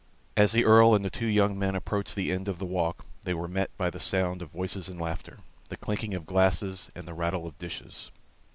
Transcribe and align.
As 0.35 0.51
the 0.51 0.65
Earl 0.65 0.95
and 0.95 1.05
the 1.05 1.11
two 1.11 1.27
young 1.27 1.59
men 1.59 1.75
approached 1.75 2.15
the 2.15 2.31
end 2.31 2.47
of 2.47 2.57
the 2.57 2.65
walk, 2.65 3.05
they 3.21 3.35
were 3.35 3.47
met 3.47 3.69
by 3.77 3.91
the 3.91 3.99
sound 3.99 4.41
of 4.41 4.49
voices 4.49 4.89
and 4.89 4.99
laughter, 4.99 5.37
the 5.69 5.77
clinking 5.77 6.15
of 6.15 6.25
glasses 6.25 6.89
and 6.95 7.07
the 7.07 7.13
rattle 7.13 7.45
of 7.45 7.55
dishes. 7.59 8.09